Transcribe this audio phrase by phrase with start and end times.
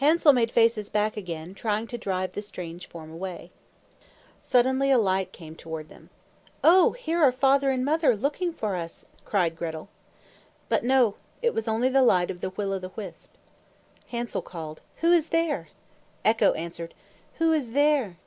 [0.00, 3.50] Hansel made faces back again, trying to drive the strange form away.
[4.38, 6.10] Suddenly a light came toward them.
[6.62, 9.88] "Oh, here are father and mother looking for us!" cried Gretel.
[10.68, 13.32] But no, it was only the light of the will o' the wisp.
[14.08, 15.68] Hansel called, "Who is there?"
[16.22, 16.92] Echo answered,
[17.38, 18.18] "Who is there?"